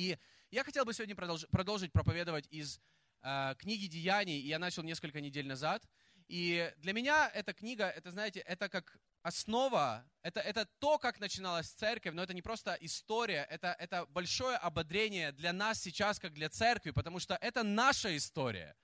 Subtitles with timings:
[0.00, 0.16] И
[0.50, 2.80] я хотел бы сегодня продолж, продолжить проповедовать из
[3.22, 5.82] э, книги Деяний, и я начал несколько недель назад.
[6.26, 11.68] И для меня эта книга, это, знаете, это как основа, это, это то, как начиналась
[11.68, 16.48] церковь, но это не просто история, это, это большое ободрение для нас сейчас, как для
[16.48, 18.74] церкви, потому что это наша история.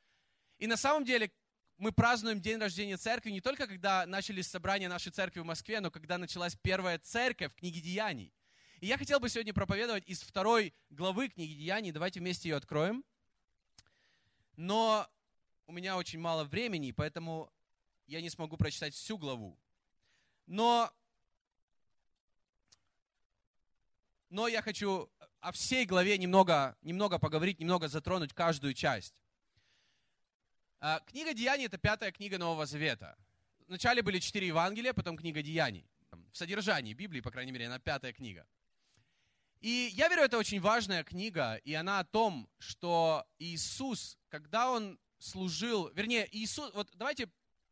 [0.59, 1.30] И на самом деле
[1.79, 5.91] мы празднуем день рождения церкви не только когда начались собрания нашей церкви в Москве, но
[5.91, 8.36] когда началась первая церковь в книге Деяний.
[8.81, 11.93] И я хотел бы сегодня проповедовать из второй главы книги Деяний.
[11.93, 13.05] Давайте вместе ее откроем.
[14.57, 15.11] Но
[15.67, 17.51] у меня очень мало времени, поэтому
[18.07, 19.59] я не смогу прочитать всю главу.
[20.47, 20.93] Но,
[24.29, 29.23] но я хочу о всей главе немного, немного поговорить, немного затронуть каждую часть.
[30.81, 33.17] А, книга Деяний– это пятая книга Нового Завета.
[33.69, 35.89] Вначале были четыре Евангелия, потом книга Деяний.
[36.31, 38.47] В содержании Библии, по крайней мере, она пятая книга.
[39.60, 44.98] И я верю, это очень важная книга, и она о том, что Иисус, когда Он
[45.19, 47.28] служил, вернее, Иисус, вот давайте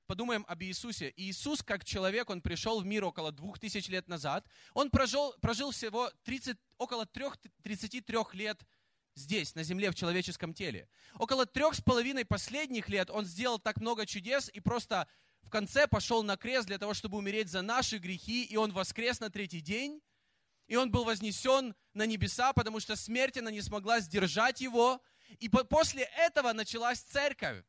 [0.06, 1.12] подумаем об Иисусе.
[1.16, 4.46] Иисус, как человек, Он пришел в мир около двух тысяч лет назад.
[4.72, 7.26] Он прожил, прожил всего 30, около 3,
[7.62, 8.60] 33 лет
[9.14, 10.88] здесь, на земле, в человеческом теле.
[11.18, 15.06] Около трех с половиной последних лет Он сделал так много чудес и просто
[15.42, 19.20] в конце пошел на крест для того, чтобы умереть за наши грехи, и Он воскрес
[19.20, 20.00] на третий день.
[20.66, 25.00] И он был вознесен на небеса, потому что смерть она не смогла сдержать его.
[25.38, 27.64] И после этого началась церковь.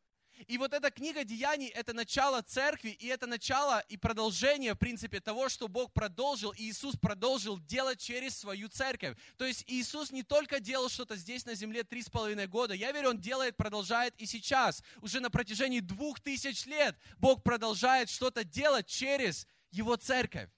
[0.47, 5.21] И вот эта книга Деяний– это начало церкви, и это начало и продолжение, в принципе,
[5.21, 9.17] того, что Бог продолжил, и Иисус продолжил делать через свою церковь.
[9.37, 12.91] То есть Иисус не только делал что-то здесь на земле три с половиной года, я
[12.91, 14.83] верю, Он делает, продолжает и сейчас.
[15.01, 20.49] Уже на протяжении двух тысяч лет Бог продолжает что-то делать через Его церковь.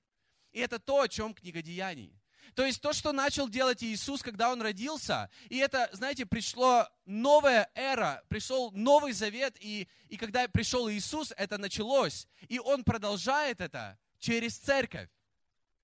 [0.54, 2.17] И это то, о чем книга Деяний.
[2.56, 7.70] То есть то, что начал делать Иисус, когда Он родился, и это, знаете, пришло новая
[7.76, 12.28] эра, пришел Новый Завет, и, и когда пришел Иисус, это началось.
[12.48, 15.10] И Он продолжает это через церковь.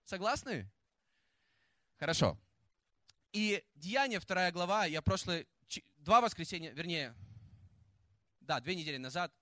[0.06, 0.70] Согласны?
[2.00, 2.38] Хорошо.
[3.32, 5.48] И Деяние, вторая глава, я прошлые
[5.98, 7.16] два воскресенья, вернее,
[8.42, 9.34] да, две недели назад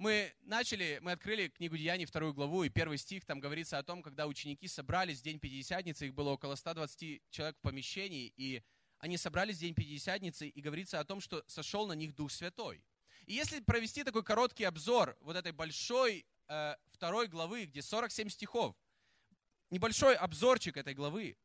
[0.00, 4.02] мы начали, мы открыли книгу Деяний, вторую главу, и первый стих, там говорится о том,
[4.02, 8.62] когда ученики собрались в день Пятидесятницы, их было около 120 человек в помещении, и
[8.98, 12.82] они собрались в день Пятидесятницы, и говорится о том, что сошел на них Дух Святой.
[13.26, 18.74] И если провести такой короткий обзор вот этой большой э, второй главы, где 47 стихов,
[19.68, 21.36] небольшой обзорчик этой главы,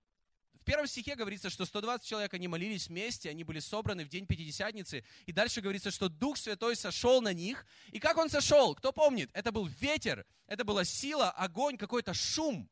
[0.65, 4.25] в первом стихе говорится, что 120 человек, они молились вместе, они были собраны в день
[4.25, 5.03] Пятидесятницы.
[5.27, 7.67] И дальше говорится, что Дух Святой сошел на них.
[7.91, 8.73] И как он сошел?
[8.73, 9.29] Кто помнит?
[9.33, 12.67] Это был ветер, это была сила, огонь, какой-то шум.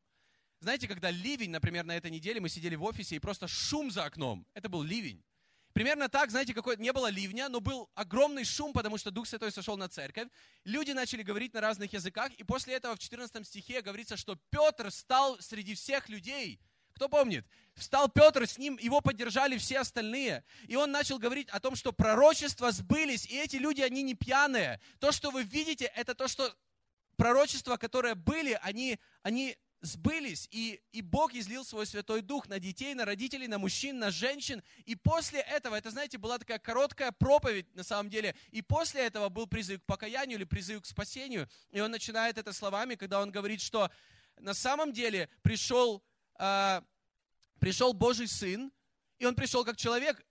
[0.58, 4.06] Знаете, когда ливень, например, на этой неделе мы сидели в офисе и просто шум за
[4.06, 4.44] окном.
[4.54, 5.22] Это был ливень.
[5.72, 9.52] Примерно так, знаете, какой не было ливня, но был огромный шум, потому что Дух Святой
[9.52, 10.26] сошел на церковь.
[10.64, 14.90] Люди начали говорить на разных языках, и после этого в 14 стихе говорится, что Петр
[14.90, 16.60] стал среди всех людей–
[16.94, 17.44] кто помнит?
[17.74, 20.44] Встал Петр, с ним его поддержали все остальные.
[20.68, 24.80] И он начал говорить о том, что пророчества сбылись, и эти люди, они не пьяные.
[25.00, 26.54] То, что вы видите, это то, что
[27.16, 32.94] пророчества, которые были, они, они сбылись, и, и Бог излил свой Святой Дух на детей,
[32.94, 34.62] на родителей, на мужчин, на женщин.
[34.84, 39.28] И после этого, это, знаете, была такая короткая проповедь на самом деле, и после этого
[39.28, 41.48] был призыв к покаянию или призыв к спасению.
[41.70, 43.90] И он начинает это словами, когда он говорит, что
[44.38, 46.02] на самом деле пришел
[46.38, 46.80] э,
[47.58, 48.72] пришел Божий Сын,
[49.18, 50.24] и Он пришел как человек,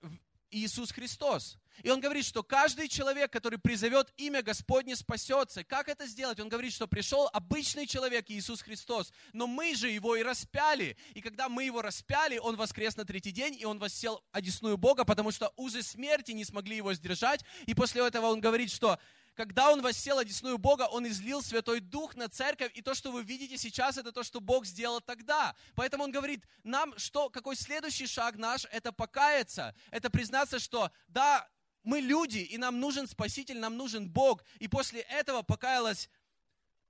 [0.54, 1.58] Иисус Христос.
[1.82, 5.64] И он говорит, что каждый человек, который призовет имя Господне, спасется.
[5.64, 6.40] Как это сделать?
[6.40, 10.96] Он говорит, что пришел обычный человек, Иисус Христос, но мы же его и распяли.
[11.16, 15.04] И когда мы его распяли, он воскрес на третий день, и он воссел одесную Бога,
[15.04, 17.44] потому что узы смерти не смогли его сдержать.
[17.66, 19.00] И после этого он говорит, что
[19.36, 23.24] когда Он воссел одесную Бога, Он излил Святой Дух на церковь, и то, что вы
[23.24, 25.56] видите сейчас, это то, что Бог сделал тогда.
[25.76, 31.50] Поэтому Он говорит, нам что, какой следующий шаг наш, это покаяться, это признаться, что да,
[31.84, 34.44] мы люди, и нам нужен Спаситель, нам нужен Бог.
[34.60, 36.10] И после этого покаялось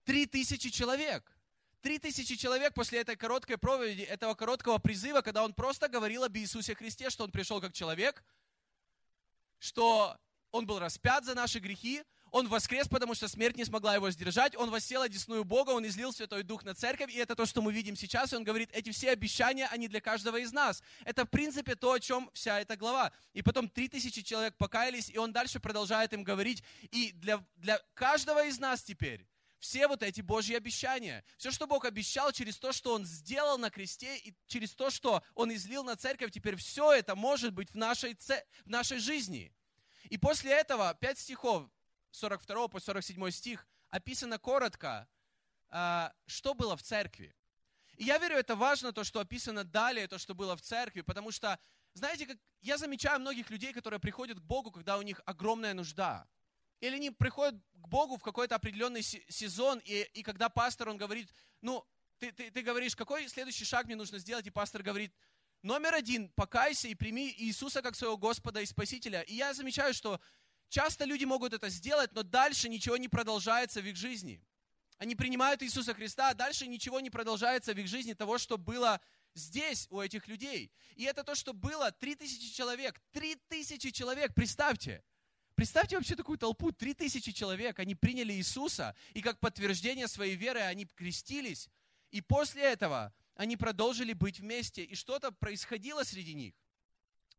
[0.03, 1.29] три тысячи человек.
[1.81, 6.37] Три тысячи человек после этой короткой проповеди, этого короткого призыва, когда он просто говорил об
[6.37, 8.23] Иисусе Христе, что он пришел как человек,
[9.59, 10.17] что
[10.51, 14.55] он был распят за наши грехи, он воскрес, потому что смерть не смогла его сдержать.
[14.55, 17.13] Он воссел одесную Бога, он излил Святой Дух на церковь.
[17.13, 18.33] И это то, что мы видим сейчас.
[18.33, 20.81] И он говорит, эти все обещания, они для каждого из нас.
[21.05, 23.11] Это, в принципе, то, о чем вся эта глава.
[23.33, 26.63] И потом три тысячи человек покаялись, и он дальше продолжает им говорить.
[26.89, 29.27] И для, для каждого из нас теперь
[29.59, 31.23] все вот эти Божьи обещания.
[31.37, 35.21] Все, что Бог обещал через то, что Он сделал на кресте, и через то, что
[35.35, 39.53] Он излил на церковь, теперь все это может быть в нашей, в нашей жизни.
[40.09, 41.69] И после этого, пять стихов,
[42.13, 45.07] 42 по 47 стих, описано коротко,
[45.69, 47.35] а, что было в церкви.
[47.97, 51.31] И я верю, это важно, то, что описано далее, то, что было в церкви, потому
[51.31, 51.59] что,
[51.93, 56.27] знаете, как я замечаю многих людей, которые приходят к Богу, когда у них огромная нужда.
[56.79, 61.33] Или они приходят к Богу в какой-то определенный сезон, и, и когда пастор, он говорит,
[61.61, 61.85] ну,
[62.19, 65.13] ты, ты, ты говоришь, какой следующий шаг мне нужно сделать, и пастор говорит,
[65.63, 69.21] номер один, покайся и прими Иисуса как своего Господа и Спасителя.
[69.21, 70.19] И я замечаю, что
[70.73, 74.41] часто люди могут это сделать, но дальше ничего не продолжается в их жизни.
[74.97, 78.99] Они принимают Иисуса Христа, а дальше ничего не продолжается в их жизни того, что было
[79.35, 80.71] здесь у этих людей.
[80.95, 82.99] И это то, что было 3000 человек.
[83.11, 85.03] 3000 человек, представьте.
[85.55, 90.61] Представьте вообще такую толпу, три тысячи человек, они приняли Иисуса, и как подтверждение своей веры
[90.61, 91.69] они крестились,
[92.09, 96.55] и после этого они продолжили быть вместе, и что-то происходило среди них.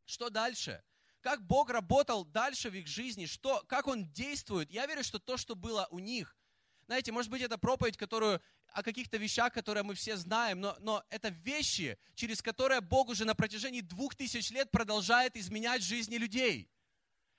[0.06, 0.80] Что дальше?
[1.24, 4.70] Как Бог работал дальше в их жизни, что, как Он действует.
[4.70, 6.36] Я верю, что то, что было у них,
[6.84, 8.42] знаете, может быть, это проповедь, которую
[8.74, 13.24] о каких-то вещах, которые мы все знаем, но, но это вещи, через которые Бог уже
[13.24, 16.70] на протяжении двух тысяч лет продолжает изменять жизни людей.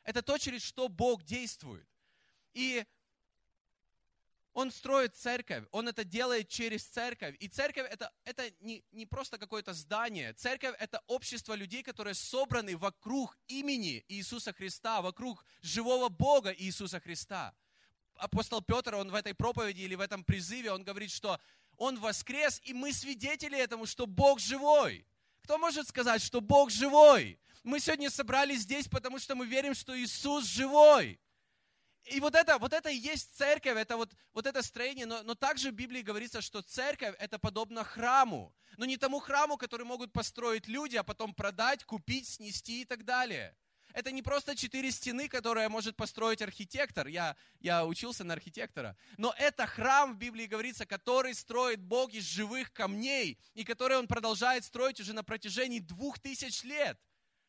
[0.03, 1.87] Это то, через что Бог действует.
[2.55, 2.87] И
[4.55, 7.35] он строит церковь, он это делает через церковь.
[7.39, 10.31] И церковь это, это не, не просто какое-то здание.
[10.33, 17.53] Церковь это общество людей, которые собраны вокруг имени Иисуса Христа, вокруг живого Бога Иисуса Христа.
[18.15, 21.37] Апостол Петр, он в этой проповеди или в этом призыве, он говорит, что
[21.75, 25.05] он воскрес, и мы свидетели этому, что Бог живой.
[25.43, 27.37] Кто может сказать, что Бог живой?
[27.63, 31.19] Мы сегодня собрались здесь, потому что мы верим, что Иисус живой.
[32.05, 35.05] И вот это, вот это и есть церковь, это вот, вот это строение.
[35.05, 38.53] Но, но также в Библии говорится, что церковь это подобно храму.
[38.77, 43.05] Но не тому храму, который могут построить люди, а потом продать, купить, снести и так
[43.05, 43.55] далее.
[43.93, 47.07] Это не просто четыре стены, которые может построить архитектор.
[47.07, 48.97] Я, я учился на архитектора.
[49.17, 54.07] Но это храм, в Библии говорится, который строит Бог из живых камней, и который он
[54.07, 56.99] продолжает строить уже на протяжении двух тысяч лет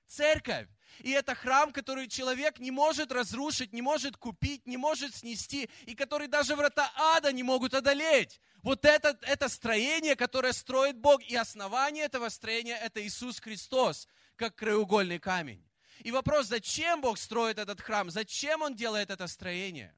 [0.07, 0.69] церковь.
[1.01, 5.95] И это храм, который человек не может разрушить, не может купить, не может снести, и
[5.95, 8.41] который даже врата ада не могут одолеть.
[8.63, 14.57] Вот это, это строение, которое строит Бог, и основание этого строения– это Иисус Христос, как
[14.57, 15.65] краеугольный камень.
[16.01, 19.95] И вопрос, зачем Бог строит этот храм, зачем Он делает это строение?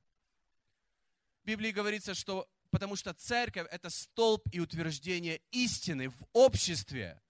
[1.43, 7.21] В Библии говорится, что потому что церковь– это столб и утверждение истины в обществе,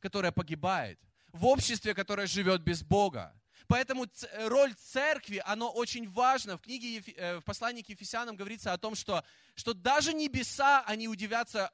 [0.00, 0.98] которое погибает
[1.38, 3.34] в обществе, которое живет без Бога.
[3.68, 4.06] Поэтому
[4.46, 6.56] роль церкви, она очень важна.
[6.56, 9.22] В книге, э, в послании к Ефесянам говорится о том, что,
[9.54, 11.70] что даже небеса, они удивятся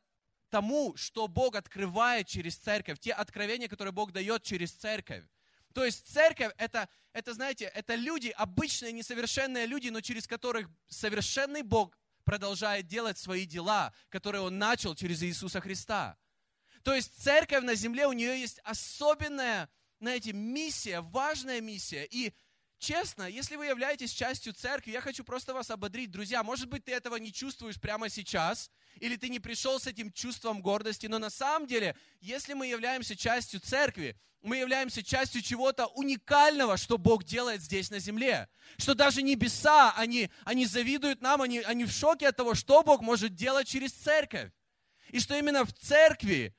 [0.50, 5.24] тому, что Бог открывает через церковь, те откровения, которые Бог дает через церковь.
[5.72, 11.62] То есть церковь это, это, знаете, это люди, обычные, несовершенные люди, но через которых совершенный
[11.62, 16.16] Бог продолжает делать свои дела, которые Он начал через Иисуса Христа.
[16.84, 19.70] То есть церковь на земле, у нее есть особенная,
[20.00, 22.04] знаете, миссия, важная миссия.
[22.04, 22.34] И
[22.78, 26.42] честно, если вы являетесь частью церкви, я хочу просто вас ободрить, друзья.
[26.42, 30.60] Может быть, ты этого не чувствуешь прямо сейчас, или ты не пришел с этим чувством
[30.60, 36.76] гордости, но на самом деле, если мы являемся частью церкви, мы являемся частью чего-то уникального,
[36.76, 38.50] что Бог делает здесь на земле.
[38.76, 43.00] Что даже небеса, они, они завидуют нам, они, они в шоке от того, что Бог
[43.00, 44.52] может делать через церковь.
[45.08, 46.54] И что именно в церкви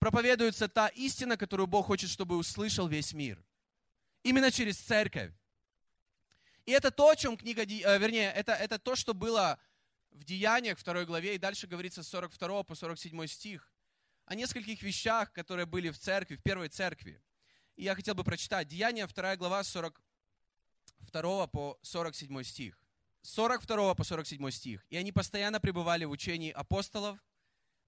[0.00, 3.40] проповедуется та истина, которую Бог хочет, чтобы услышал весь мир.
[4.24, 5.30] Именно через церковь.
[6.66, 9.58] И это то, о чем книга, э, вернее, это, это то, что было
[10.10, 13.72] в Деяниях, второй главе, и дальше говорится с 42 по 47 стих,
[14.24, 17.22] о нескольких вещах, которые были в церкви, в первой церкви.
[17.76, 18.68] И я хотел бы прочитать.
[18.68, 22.78] Деяния, 2 глава, 42 по 47 стих.
[23.22, 24.86] 42 по 47 стих.
[24.88, 27.18] «И они постоянно пребывали в учении апостолов,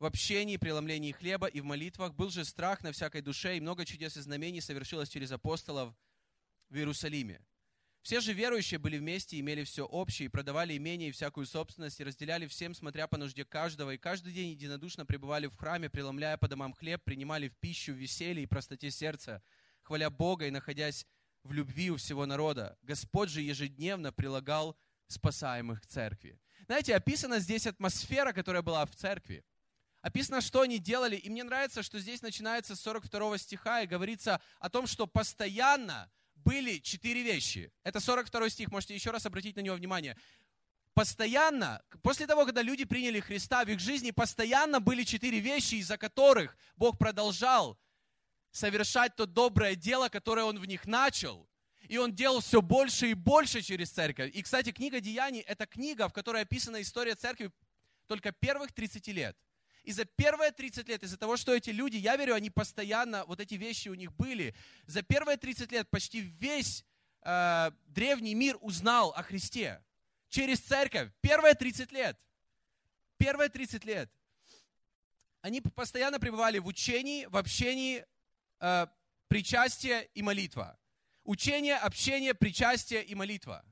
[0.02, 2.12] в общении, преломлении хлеба и в молитвах.
[2.12, 5.94] Был же страх на всякой душе, и много чудес и знамений совершилось через апостолов
[6.70, 7.40] в Иерусалиме.
[8.02, 12.04] Все же верующие были вместе, имели все общее, и продавали имение и всякую собственность, и
[12.04, 16.48] разделяли всем, смотря по нужде каждого, и каждый день единодушно пребывали в храме, преломляя по
[16.48, 19.40] домам хлеб, принимали в пищу, в веселье и простоте сердца,
[19.82, 21.06] хваля Бога и находясь
[21.44, 22.76] в любви у всего народа.
[22.82, 26.40] Господь же ежедневно прилагал спасаемых к церкви.
[26.66, 29.44] Знаете, описана здесь атмосфера, которая была в церкви.
[30.02, 31.16] Описано, что они делали.
[31.16, 36.10] И мне нравится, что здесь начинается с 42 стиха и говорится о том, что постоянно
[36.34, 37.72] были четыре вещи.
[37.84, 40.16] Это 42 стих, можете еще раз обратить на него внимание.
[40.94, 45.96] постоянно, после того, когда люди приняли Христа, в их жизни постоянно были четыре вещи, из-за
[45.96, 47.78] которых Бог продолжал
[48.50, 51.48] совершать то доброе дело, которое Он в них начал.
[51.88, 54.34] И Он делал все больше и больше через церковь.
[54.34, 57.50] И, кстати, книга Деяний– это книга, в которой описана история церкви
[58.06, 59.36] только первых 30 лет.
[59.82, 63.40] И за первые 30 лет, из-за того, что эти люди, я верю, они постоянно, вот
[63.40, 64.54] эти вещи у них были,
[64.86, 66.84] за первые 30 лет почти весь
[67.22, 69.82] э, древний мир узнал о Христе
[70.28, 71.10] через церковь.
[71.20, 72.16] Первые 30 лет.
[73.16, 74.10] Первые 30 лет.
[75.40, 78.06] Они постоянно пребывали в учении, в общении,
[78.60, 78.86] э,
[79.26, 80.78] причастие и молитва.
[81.24, 83.64] Учение, общение, причастие и молитва.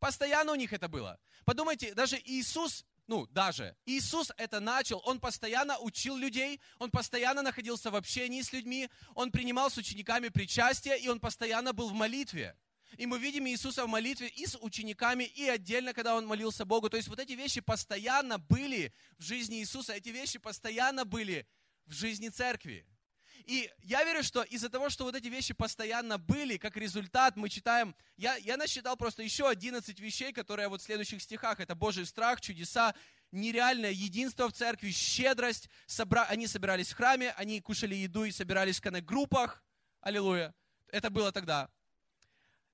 [0.00, 1.20] Постоянно у них это было.
[1.44, 3.76] Подумайте, даже Иисус ну, даже.
[3.84, 9.30] Иисус это начал, Он постоянно учил людей, Он постоянно находился в общении с людьми, Он
[9.30, 12.56] принимал с учениками причастие, и Он постоянно был в молитве.
[12.96, 16.88] И мы видим Иисуса в молитве и с учениками, и отдельно, когда Он молился Богу.
[16.88, 21.46] То есть вот эти вещи постоянно были в жизни Иисуса, эти вещи постоянно были
[21.86, 22.86] в жизни церкви.
[23.44, 27.50] И я верю, что из-за того, что вот эти вещи постоянно были, как результат мы
[27.50, 32.06] читаем, я, я насчитал просто еще 11 вещей, которые вот в следующих стихах, это Божий
[32.06, 32.94] страх, чудеса,
[33.32, 36.24] нереальное единство в церкви, щедрость, собра...
[36.24, 39.62] они собирались в храме, они кушали еду и собирались в коннект-группах,
[40.00, 40.54] аллилуйя,
[40.88, 41.68] это было тогда.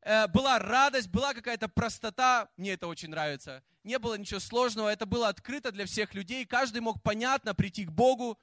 [0.02, 5.04] Э, была радость, была какая-то простота, мне это очень нравится, не было ничего сложного, это
[5.04, 8.38] было открыто для всех людей, каждый мог понятно прийти к Богу,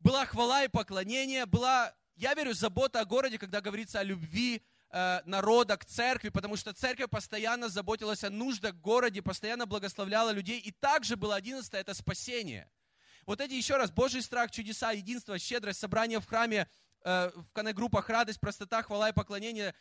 [0.00, 5.20] была хвала и поклонение, была, я верю, забота о городе, когда говорится о любви э,
[5.26, 10.58] народа к церкви, потому что церковь постоянно заботилась о нуждах в городе, постоянно благословляла людей.
[10.58, 12.70] И также было одиннадцатое, это спасение.
[13.26, 16.66] Вот эти еще раз, Божий страх, чудеса, единство, щедрость, собрание в храме,
[17.04, 19.74] э, в коннект-группах радость, простота, хвала и поклонение,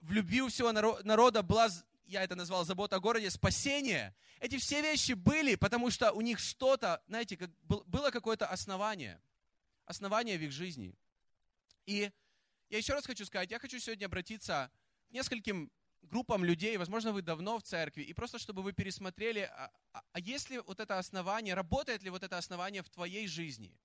[0.00, 1.68] в любви у всего народа была,
[2.06, 4.14] я это назвал забота о городе, спасение.
[4.38, 9.20] Эти все вещи были, потому что у них что-то, знаете, как, было какое-то основание–
[9.86, 10.94] основания в их жизни.
[11.86, 12.10] И
[12.70, 14.70] я еще раз хочу сказать, я хочу сегодня обратиться
[15.08, 15.70] к нескольким
[16.02, 20.20] группам людей, возможно, вы давно в церкви, и просто чтобы вы пересмотрели, а, а, а
[20.20, 23.78] есть ли вот это основание, работает ли вот это основание в твоей жизни?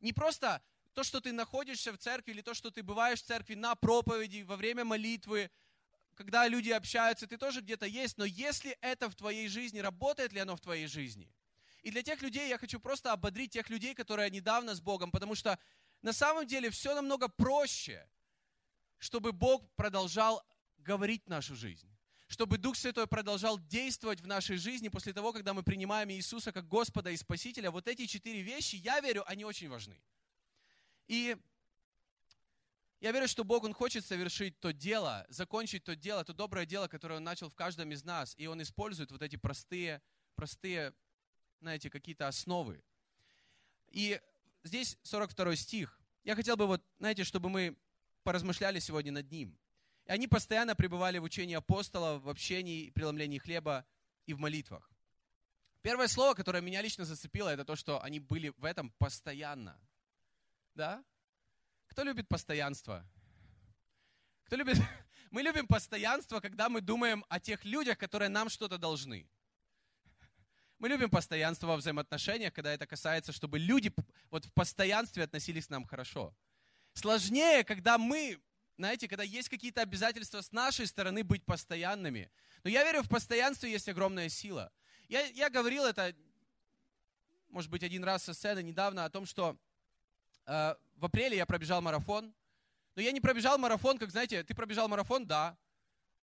[0.00, 3.54] Не просто то, что ты находишься в церкви, или то, что ты бываешь в церкви
[3.54, 5.50] на проповеди, во время молитвы,
[6.14, 10.40] когда люди общаются, ты тоже где-то есть, но если это в твоей жизни, работает ли
[10.40, 11.30] оно в твоей жизни?
[11.86, 15.36] И для тех людей я хочу просто ободрить тех людей, которые недавно с Богом, потому
[15.36, 15.56] что
[16.02, 18.04] на самом деле все намного проще,
[18.98, 20.44] чтобы Бог продолжал
[20.78, 21.88] говорить нашу жизнь
[22.28, 26.66] чтобы Дух Святой продолжал действовать в нашей жизни после того, когда мы принимаем Иисуса как
[26.66, 27.70] Господа и Спасителя.
[27.70, 29.96] Вот эти четыре вещи, я верю, они очень важны.
[31.06, 31.36] И
[32.98, 36.88] я верю, что Бог, Он хочет совершить то дело, закончить то дело, то доброе дело,
[36.88, 38.34] которое Он начал в каждом из нас.
[38.36, 40.02] И Он использует вот эти простые,
[40.34, 40.92] простые
[41.60, 42.82] знаете, какие-то основы.
[43.88, 44.20] И
[44.64, 46.00] здесь 42 стих.
[46.24, 47.76] Я хотел бы, вот, знаете, чтобы мы
[48.22, 49.56] поразмышляли сегодня над ним.
[50.06, 53.86] И они постоянно пребывали в учении апостола, в общении, преломлении хлеба
[54.26, 54.90] и в молитвах.
[55.82, 59.78] Первое слово, которое меня лично зацепило, это то, что они были в этом постоянно.
[60.74, 61.04] Да?
[61.86, 63.08] Кто любит постоянство?
[64.44, 64.78] Кто любит...
[65.30, 69.28] Мы любим постоянство, когда мы думаем о тех людях, которые нам что-то должны.
[70.78, 73.92] Мы любим постоянство во взаимоотношениях, когда это касается, чтобы люди
[74.30, 76.34] вот в постоянстве относились к нам хорошо.
[76.92, 78.38] Сложнее, когда мы,
[78.76, 82.30] знаете, когда есть какие-то обязательства с нашей стороны быть постоянными.
[82.62, 84.70] Но я верю, в постоянстве есть огромная сила.
[85.08, 86.14] Я, я говорил это,
[87.48, 89.56] может быть, один раз со сцены недавно о том, что
[90.44, 92.34] э, в апреле я пробежал марафон.
[92.96, 95.56] Но я не пробежал марафон, как, знаете, ты пробежал марафон, да,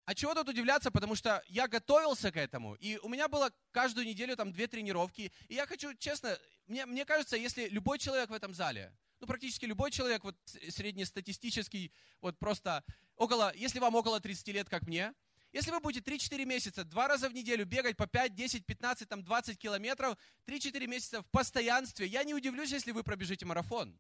[0.05, 4.05] а чего тут удивляться, потому что я готовился к этому, и у меня было каждую
[4.05, 8.33] неделю там две тренировки, и я хочу, честно, мне, мне кажется, если любой человек в
[8.33, 10.35] этом зале, ну практически любой человек, вот
[10.69, 12.83] среднестатистический, вот просто
[13.15, 15.13] около, если вам около 30 лет, как мне,
[15.53, 19.23] если вы будете 3-4 месяца, два раза в неделю бегать по 5, 10, 15, там
[19.23, 20.17] 20 километров,
[20.47, 23.97] 3-4 месяца в постоянстве, я не удивлюсь, если вы пробежите марафон.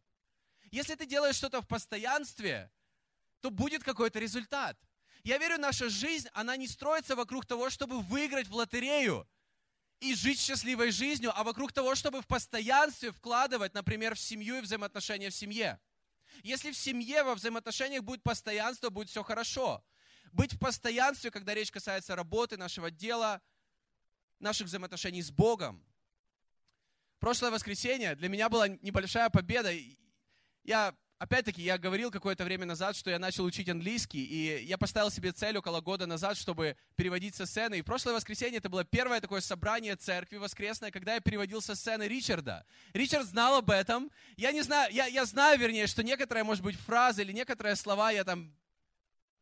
[0.71, 2.71] Если ты делаешь что-то в постоянстве,
[3.39, 4.77] то будет какой-то результат–
[5.23, 9.27] я верю, наша жизнь, она не строится вокруг того, чтобы выиграть в лотерею
[9.99, 14.61] и жить счастливой жизнью, а вокруг того, чтобы в постоянстве вкладывать, например, в семью и
[14.61, 15.79] взаимоотношения в семье.
[16.41, 19.83] Если в семье, во взаимоотношениях будет постоянство, будет все хорошо.
[20.33, 23.41] Быть в постоянстве, когда речь касается работы, нашего дела,
[24.39, 25.85] наших взаимоотношений с Богом.
[27.19, 29.71] Прошлое воскресенье для меня была небольшая победа.
[30.63, 35.09] Я опять-таки, я говорил какое-то время назад, что я начал учить английский, и я поставил
[35.09, 37.79] себе цель около года назад, чтобы переводить со сцены.
[37.79, 42.03] И прошлое воскресенье это было первое такое собрание церкви воскресное, когда я переводил со сцены
[42.09, 42.65] Ричарда.
[42.93, 44.11] Ричард знал об этом.
[44.35, 48.11] Я не знаю, я, я знаю, вернее, что некоторые, может быть, фразы или некоторые слова
[48.11, 48.53] я там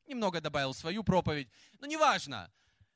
[0.08, 2.52] немного добавил в свою проповедь, но неважно.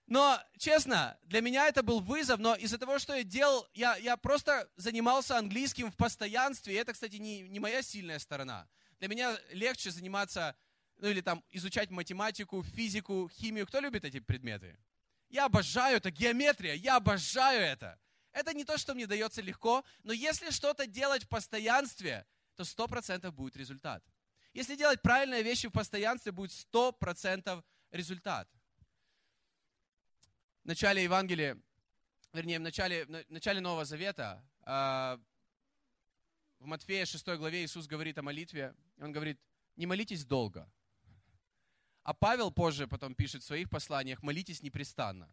[0.07, 4.17] Но, честно, для меня это был вызов, но из-за того, что я делал, я, я
[4.17, 8.67] просто занимался английским в постоянстве, и это, кстати, не, не моя сильная сторона.
[8.99, 10.55] Для меня легче заниматься,
[10.97, 13.65] ну или там изучать математику, физику, химию.
[13.65, 14.77] Кто любит эти предметы?
[15.29, 17.99] Я обожаю это, геометрия, я обожаю это.
[18.31, 23.31] Это не то, что мне дается легко, но если что-то делать в постоянстве, то 100%
[23.31, 24.03] будет результат.
[24.53, 28.47] Если делать правильные вещи в постоянстве, будет 100% результат
[30.65, 31.59] в начале Евангелия,
[32.33, 35.19] вернее, в начале, в начале Нового Завета, а,
[36.57, 38.73] в Матфея 6 главе Иисус говорит о молитве.
[38.99, 39.39] Он говорит,
[39.75, 40.67] не молитесь долго.
[42.01, 45.31] А Павел позже потом пишет в своих посланиях, молитесь непрестанно.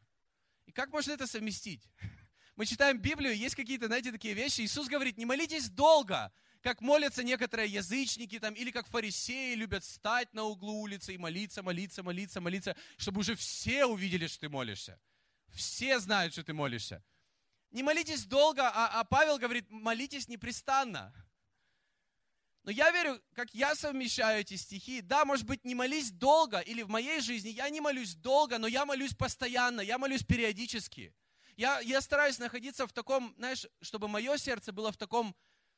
[0.66, 1.88] И как можно это совместить?
[2.56, 4.60] Мы читаем Библию, есть какие-то, знаете, такие вещи.
[4.60, 10.34] Иисус говорит, не молитесь долго, как молятся некоторые язычники, там, или как фарисеи любят встать
[10.34, 15.00] на углу улицы и молиться, молиться, молиться, молиться, чтобы уже все увидели, что ты молишься.
[15.54, 17.02] Все знают, что ты молишься.
[17.70, 21.14] Не молитесь долго, а, а Павел говорит, молитесь непрестанно.
[22.64, 25.00] Но я верю, как я совмещаю эти стихи.
[25.00, 28.66] Да, может быть, не молись долго, или в моей жизни я не молюсь долго, но
[28.66, 31.14] я молюсь постоянно, я молюсь периодически.
[31.56, 35.34] Я, я стараюсь находиться в таком, знаешь, чтобы мое сердце было в таком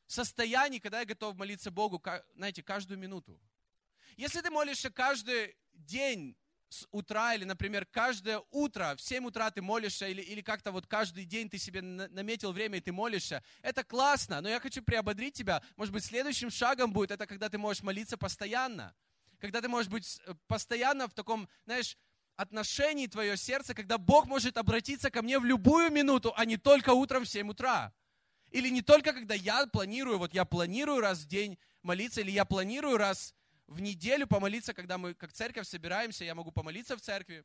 [0.07, 2.03] состоянии, когда я готов молиться Богу,
[2.35, 3.41] знаете, каждую минуту.
[4.17, 6.37] Если ты молишься каждый день,
[6.75, 10.87] с утра, или, например, каждое утро, в 7 утра ты молишься, или, или как-то вот
[10.87, 15.35] каждый день ты себе наметил время, и ты молишься, это классно, но я хочу приободрить
[15.35, 18.95] тебя, может быть, следующим шагом будет, это когда ты можешь молиться постоянно,
[19.39, 21.97] когда ты можешь быть э, постоянно в таком, знаешь,
[22.37, 26.91] отношении твое сердце, когда Бог может обратиться ко мне в любую минуту, а не только
[26.91, 27.93] утром в 7 утра.
[28.51, 32.45] Или не только когда я планирую, вот я планирую раз в день молиться, или я
[32.45, 33.35] планирую раз
[33.67, 37.45] в неделю помолиться, когда мы как церковь собираемся, я могу помолиться в церкви.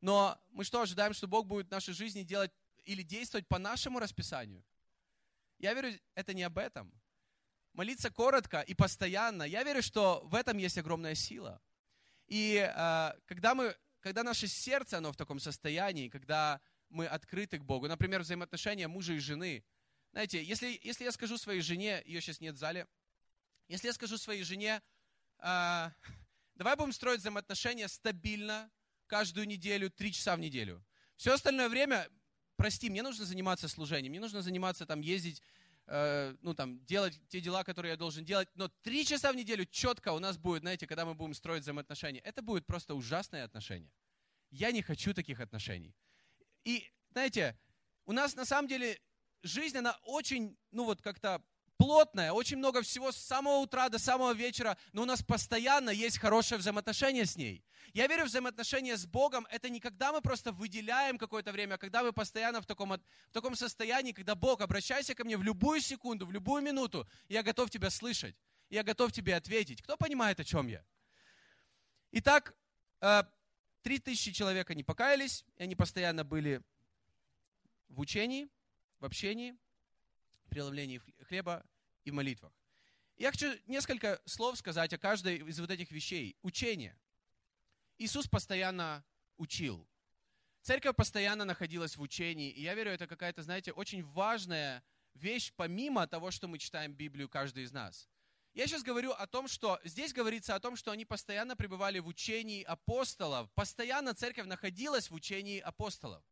[0.00, 2.50] Но мы что, ожидаем, что Бог будет в нашей жизни делать
[2.84, 4.64] или действовать по нашему расписанию?
[5.58, 6.92] Я верю, это не об этом.
[7.72, 9.44] Молиться коротко и постоянно.
[9.44, 11.60] Я верю, что в этом есть огромная сила.
[12.26, 17.64] И э, когда, мы, когда наше сердце, оно в таком состоянии, когда мы открыты к
[17.64, 19.64] Богу, например, взаимоотношения мужа и жены.
[20.10, 22.86] Знаете, если, если я скажу своей жене, ее сейчас нет в зале,
[23.72, 24.82] если я скажу своей жене,
[25.38, 25.90] э,
[26.54, 28.70] давай будем строить взаимоотношения стабильно,
[29.06, 30.84] каждую неделю, три часа в неделю.
[31.16, 32.06] Все остальное время,
[32.56, 35.40] прости, мне нужно заниматься служением, мне нужно заниматься там, ездить,
[35.86, 39.64] э, ну там, делать те дела, которые я должен делать, но три часа в неделю
[39.64, 43.90] четко у нас будет, знаете, когда мы будем строить взаимоотношения, это будет просто ужасное отношение.
[44.50, 45.96] Я не хочу таких отношений.
[46.64, 47.58] И, знаете,
[48.04, 49.00] у нас на самом деле
[49.42, 51.42] жизнь, она очень, ну вот как-то
[51.82, 56.16] плотная, очень много всего с самого утра до самого вечера, но у нас постоянно есть
[56.16, 57.64] хорошее взаимоотношение с ней.
[57.92, 61.78] Я верю в взаимоотношения с Богом, это не когда мы просто выделяем какое-то время, а
[61.78, 65.80] когда мы постоянно в таком, в таком состоянии, когда Бог, обращайся ко мне в любую
[65.80, 68.36] секунду, в любую минуту, я готов тебя слышать,
[68.70, 69.82] я готов тебе ответить.
[69.82, 70.84] Кто понимает, о чем я?
[72.12, 72.54] Итак,
[73.00, 73.24] э,
[73.82, 76.62] три тысячи человек они покаялись, и они постоянно были
[77.88, 78.46] в учении,
[79.00, 79.56] в общении,
[80.48, 81.64] при ловлении хлеба
[82.04, 82.52] и в молитвах.
[83.16, 86.36] Я хочу несколько слов сказать о каждой из вот этих вещей.
[86.42, 86.98] Учение.
[87.98, 89.04] Иисус постоянно
[89.36, 89.86] учил.
[90.62, 92.50] Церковь постоянно находилась в учении.
[92.50, 94.82] И я верю, это какая-то, знаете, очень важная
[95.14, 98.08] вещь, помимо того, что мы читаем Библию, каждый из нас.
[98.54, 102.06] Я сейчас говорю о том, что здесь говорится о том, что они постоянно пребывали в
[102.06, 103.50] учении апостолов.
[103.52, 106.22] Постоянно церковь находилась в учении апостолов.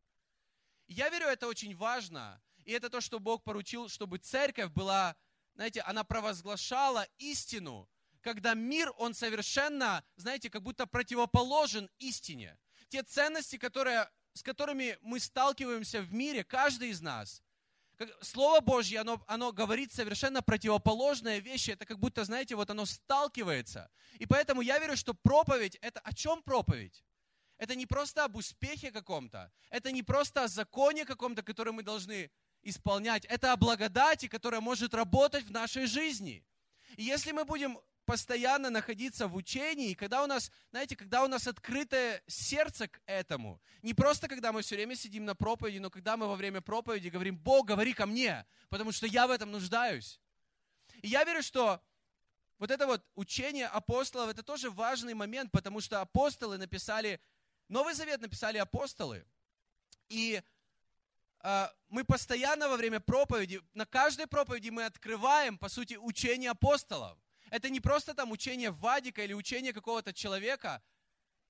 [0.87, 2.41] Я верю, это очень важно.
[2.63, 5.15] И это то, что Бог поручил, чтобы церковь была
[5.61, 7.87] знаете, она провозглашала истину,
[8.21, 12.57] когда мир, он совершенно, знаете, как будто противоположен истине.
[12.89, 17.43] Те ценности, которые, с которыми мы сталкиваемся в мире, каждый из нас,
[18.21, 21.69] Слово Божье, оно, оно говорит совершенно противоположные вещи.
[21.69, 23.91] Это как будто, знаете, вот оно сталкивается.
[24.13, 27.05] И поэтому я верю, что проповедь, это о чем проповедь?
[27.59, 29.51] Это не просто об успехе каком-то.
[29.69, 32.31] Это не просто о законе каком-то, который мы должны
[32.63, 33.25] исполнять.
[33.25, 36.45] Это о благодати, которая может работать в нашей жизни.
[36.97, 41.47] И если мы будем постоянно находиться в учении, когда у нас, знаете, когда у нас
[41.47, 46.17] открытое сердце к этому, не просто когда мы все время сидим на проповеди, но когда
[46.17, 50.19] мы во время проповеди говорим, Бог, говори ко мне, потому что я в этом нуждаюсь.
[51.01, 51.81] И я верю, что
[52.59, 57.19] вот это вот учение апостолов, это тоже важный момент, потому что апостолы написали,
[57.69, 59.25] Новый Завет написали апостолы.
[60.09, 60.43] И
[61.89, 67.17] мы постоянно во время проповеди, на каждой проповеди мы открываем, по сути, учение апостолов.
[67.49, 70.81] Это не просто там учение Вадика или учение какого-то человека.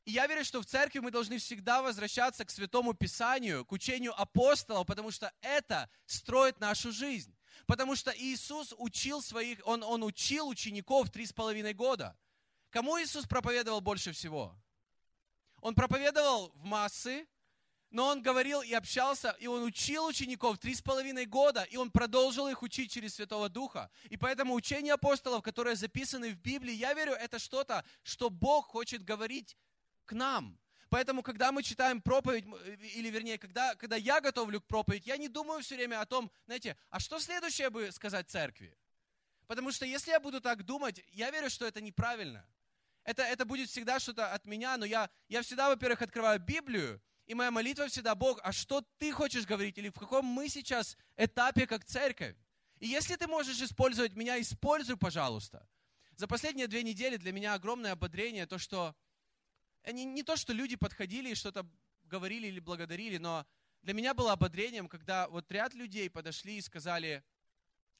[0.05, 4.19] И я верю, что в церкви мы должны всегда возвращаться к Святому Писанию, к учению
[4.19, 7.35] апостолов, потому что это строит нашу жизнь.
[7.67, 12.17] Потому что Иисус учил своих, он, он учил учеников три с половиной года.
[12.71, 14.55] Кому Иисус проповедовал больше всего?
[15.61, 17.27] Он проповедовал в массы,
[17.91, 21.91] но он говорил и общался, и он учил учеников три с половиной года, и он
[21.91, 23.91] продолжил их учить через Святого Духа.
[24.09, 29.03] И поэтому учение апостолов, которые записаны в Библии, я верю, это что-то, что Бог хочет
[29.03, 29.57] говорить
[30.05, 30.57] к нам.
[30.89, 32.45] Поэтому, когда мы читаем проповедь,
[32.95, 36.31] или вернее, когда, когда я готовлю к проповедь, я не думаю все время о том,
[36.45, 38.77] знаете, а что следующее бы сказать церкви?
[39.47, 42.45] Потому что если я буду так думать, я верю, что это неправильно.
[43.03, 47.01] Это, это будет всегда что-то от меня, но я, я всегда, во-первых, открываю Библию,
[47.31, 50.97] и моя молитва всегда, Бог, а что ты хочешь говорить, или в каком мы сейчас
[51.15, 52.35] этапе как церковь?
[52.77, 55.65] И если ты можешь использовать меня, используй, пожалуйста.
[56.17, 58.93] За последние две недели для меня огромное ободрение, то, что
[59.89, 61.65] не, не то, что люди подходили и что-то
[62.03, 63.47] говорили или благодарили, но
[63.81, 67.23] для меня было ободрением, когда вот ряд людей подошли и сказали,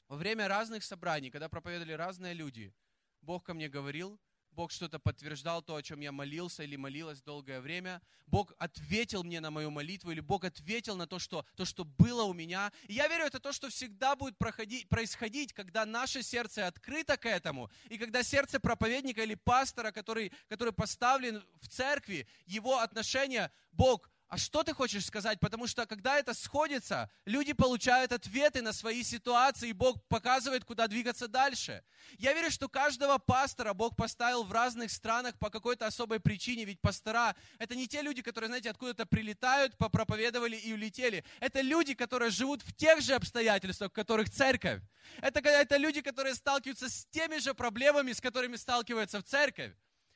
[0.10, 2.76] во время разных собраний, когда проповедовали разные люди,
[3.22, 4.20] Бог ко мне говорил,
[4.52, 8.02] Бог что-то подтверждал то, о чем я молился или молилась долгое время.
[8.28, 12.24] Бог ответил мне на мою молитву, или Бог ответил на то, что, то, что было
[12.24, 12.72] у меня.
[12.88, 17.26] И я верю, это то, что всегда будет проходить, происходить, когда наше сердце открыто к
[17.26, 24.10] этому, и когда сердце проповедника или пастора, который, который поставлен в церкви, его отношение, Бог
[24.32, 25.42] а что ты хочешь сказать?
[25.42, 30.88] Потому что когда это сходится, люди получают ответы на свои ситуации, и Бог показывает, куда
[30.88, 31.84] двигаться дальше.
[32.18, 36.80] Я верю, что каждого пастора Бог поставил в разных странах по какой-то особой причине, ведь
[36.80, 41.26] пастора— это не те люди, которые, знаете, откуда-то прилетают, попроповедовали и улетели.
[41.42, 44.82] Это люди, которые живут в тех же обстоятельствах, в которых церковь.
[45.20, 49.74] Это, это люди, которые сталкиваются с теми же проблемами, с которыми сталкивается в церковь.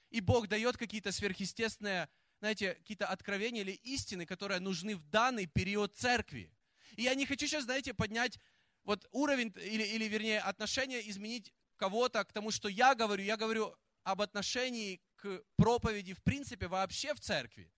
[0.09, 2.07] И Бог дает какие-то сверхъестественные
[2.45, 6.53] знаете, какие-то откровения или истины, которые нужны в данный период церкви.
[6.95, 8.37] И я не хочу сейчас, знаете, поднять
[8.83, 13.23] вот уровень, или, или вернее, отношение изменить кого-то к тому, что я говорю.
[13.23, 17.73] Я говорю об отношении к проповеди в принципе вообще в церкви.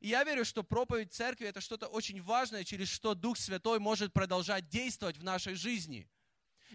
[0.00, 4.12] И я верю, что проповедь церкви это что-то очень важное, через что Дух Святой может
[4.12, 6.10] продолжать действовать в нашей жизни.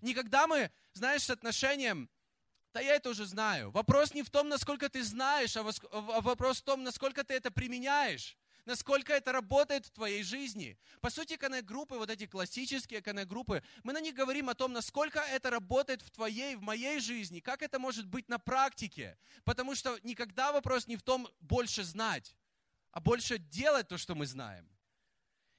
[0.02, 2.10] Никогда мы, знаешь, с отношением
[2.74, 3.72] да я это уже знаю.
[3.72, 5.64] Вопрос не в том, насколько ты знаешь, а,
[6.22, 10.78] вопрос в том, насколько ты это применяешь насколько это работает в твоей жизни.
[11.02, 15.50] По сути, коннект-группы, вот эти классические коннект-группы, мы на них говорим о том, насколько это
[15.50, 19.18] работает в твоей, в моей жизни, как это может быть на практике.
[19.44, 22.36] Потому что никогда вопрос не в том больше знать,
[22.92, 24.68] а больше делать то, что мы знаем.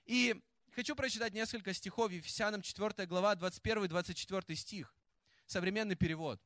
[0.07, 0.41] И
[0.73, 4.95] хочу прочитать несколько стихов Ефесянам 4 глава, 21-24 стих.
[5.47, 6.41] Современный перевод.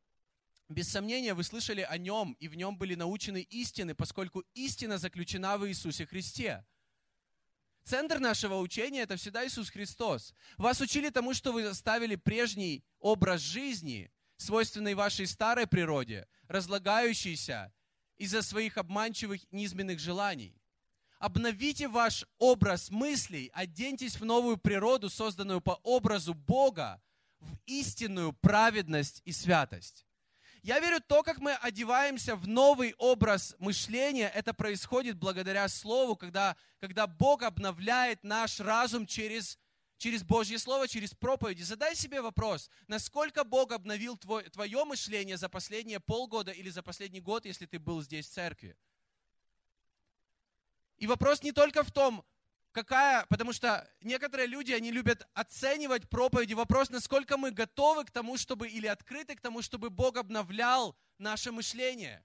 [0.68, 5.56] Без сомнения, вы слышали о нем, и в нем были научены истины, поскольку истина заключена
[5.56, 6.64] в Иисусе Христе.
[7.84, 10.34] Центр нашего учения– это всегда Иисус Христос.
[10.58, 17.72] Вас учили тому, что вы оставили прежний образ жизни, свойственный вашей старой природе, разлагающийся
[18.18, 20.60] из-за своих обманчивых низменных желаний.
[21.18, 27.02] Обновите ваш образ мыслей, оденьтесь в новую природу, созданную по образу Бога,
[27.40, 30.04] в истинную праведность и святость.
[30.62, 36.56] Я верю, то, как мы одеваемся в новый образ мышления, это происходит благодаря Слову, когда,
[36.80, 39.58] когда Бог обновляет наш разум через,
[39.98, 41.62] через Божье Слово, через проповеди.
[41.62, 47.20] Задай себе вопрос, насколько Бог обновил твой, твое мышление за последние полгода или за последний
[47.20, 48.76] год, если ты был здесь в церкви.
[50.96, 52.24] И вопрос не только в том,
[52.72, 56.54] какая, потому что некоторые люди, они любят оценивать проповеди.
[56.54, 61.52] Вопрос, насколько мы готовы к тому, чтобы, или открыты к тому, чтобы Бог обновлял наше
[61.52, 62.24] мышление.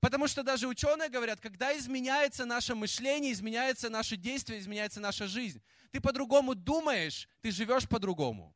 [0.00, 5.62] Потому что даже ученые говорят, когда изменяется наше мышление, изменяется наше действие, изменяется наша жизнь.
[5.92, 8.54] Ты по-другому думаешь, ты живешь по-другому.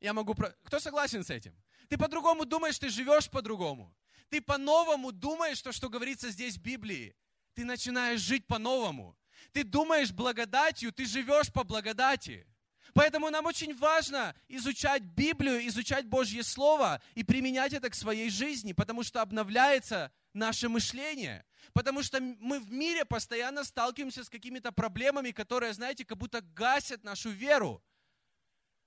[0.00, 0.34] Я могу...
[0.34, 1.54] Кто согласен с этим?
[1.88, 3.92] Ты по-другому думаешь, ты живешь по-другому.
[4.28, 7.14] Ты по-новому думаешь то, что говорится здесь в Библии.
[7.54, 9.16] Ты начинаешь жить по-новому.
[9.52, 12.46] Ты думаешь благодатью, ты живешь по благодати.
[12.94, 18.72] Поэтому нам очень важно изучать Библию, изучать Божье Слово и применять это к своей жизни,
[18.72, 21.44] потому что обновляется наше мышление.
[21.72, 27.02] Потому что мы в мире постоянно сталкиваемся с какими-то проблемами, которые, знаете, как будто гасят
[27.02, 27.82] нашу веру.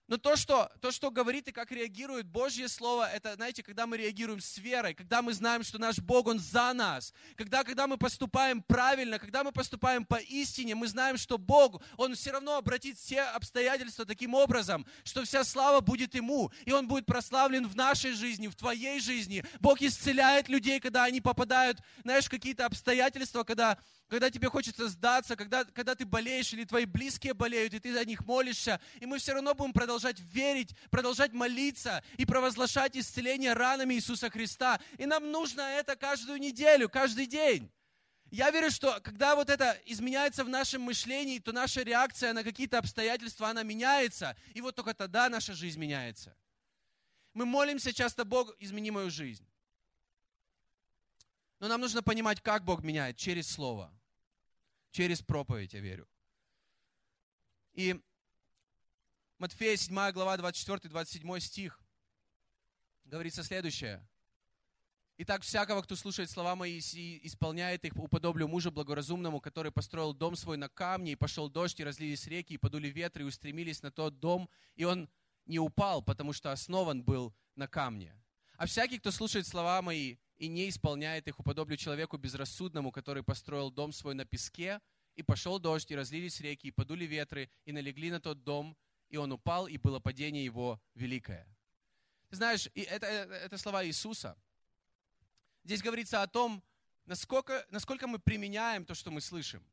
[0.08, 3.98] Но то что, то, что говорит и как реагирует Божье Слово, это, знаете, когда мы
[3.98, 7.98] реагируем с верой, когда мы знаем, что наш Бог, Он за нас, когда, когда мы
[7.98, 13.00] поступаем правильно, когда мы поступаем по истине, мы знаем, что Бог, Он все равно обратит
[13.00, 18.14] все обстоятельства таким образом, что вся слава будет Ему, и Он будет прославлен в нашей
[18.14, 19.44] жизни, в твоей жизни.
[19.60, 25.64] Бог исцеляет людей, когда они попадают, знаешь, какие-то обстоятельства, когда когда тебе хочется сдаться, когда,
[25.64, 29.34] когда ты болеешь или твои близкие болеют, и ты за них молишься, и мы все
[29.34, 34.80] равно будем продолжать верить, продолжать молиться и провозглашать исцеление ранами Иисуса Христа.
[34.98, 37.72] И нам нужно это каждую неделю, каждый день.
[38.32, 42.78] Я верю, что когда вот это изменяется в нашем мышлении, то наша реакция на какие-то
[42.78, 46.36] обстоятельства, она меняется, и вот только тогда наша жизнь меняется.
[47.34, 49.48] Мы молимся часто, Бог, измени мою жизнь.
[51.60, 53.94] Но нам нужно понимать, как Бог меняет, через Слово,
[54.92, 56.08] через проповедь, я верю.
[57.74, 58.02] И
[59.38, 61.80] Матфея 7 глава 24-27 стих
[63.04, 64.06] говорится следующее.
[65.18, 70.36] Итак, всякого, кто слушает слова мои и исполняет их, уподоблю мужу благоразумному, который построил дом
[70.36, 73.92] свой на камне, и пошел дождь, и разлились реки, и подули ветры, и устремились на
[73.92, 75.10] тот дом, и он
[75.46, 78.14] не упал, потому что основан был на камне.
[78.58, 83.70] А всякий, кто слушает слова мои и не исполняет их, уподоблю человеку безрассудному, который построил
[83.70, 84.82] дом свой на песке,
[85.16, 88.78] и пошел дождь, и разлились реки, и подули ветры, и налегли на тот дом,
[89.10, 91.48] и он упал, и было падение его великое.
[92.30, 94.38] Ты знаешь, и это, это слова Иисуса.
[95.64, 96.64] Здесь говорится о том,
[97.06, 99.66] насколько, насколько мы применяем то, что мы слышим.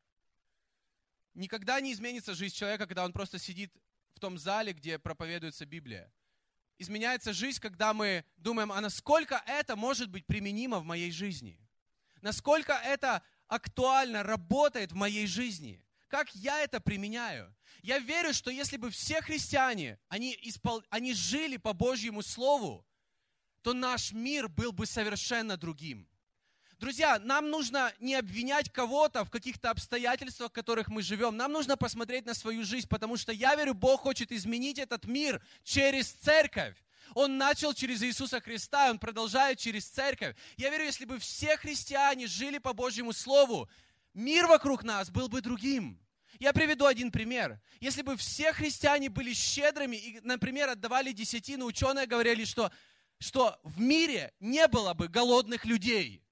[1.35, 3.73] Никогда не изменится жизнь человека, когда он просто сидит
[4.15, 6.13] в том зале, где проповедуется Библия
[6.83, 11.59] изменяется жизнь, когда мы думаем, а насколько это может быть применимо в моей жизни?
[12.21, 15.83] Насколько это актуально работает в моей жизни?
[16.09, 17.55] Как я это применяю?
[17.83, 20.85] Я верю, что если бы все христиане, они, испол...
[20.91, 22.87] они жили по Божьему Слову,
[23.63, 26.09] то наш мир был бы совершенно другим.
[26.83, 31.37] Друзья, нам нужно не обвинять кого-то в каких-то обстоятельствах, в которых мы живем.
[31.37, 35.41] Нам нужно посмотреть на свою жизнь, потому что я верю, Бог хочет изменить этот мир
[35.63, 36.75] через церковь.
[37.15, 40.35] Он начал через Иисуса Христа, Он продолжает через церковь.
[40.57, 43.71] Я верю, если бы все христиане жили по Божьему Слову,
[44.13, 46.01] мир вокруг нас был бы другим.
[46.41, 47.61] Я приведу один пример.
[47.79, 52.73] Если бы все христиане были щедрыми и, например, отдавали десятину, ученые говорили, что,
[53.21, 56.23] что в мире не было бы голодных людей.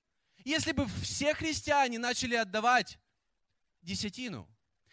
[0.44, 2.98] Если бы все христиане начали отдавать
[3.82, 4.48] десятину,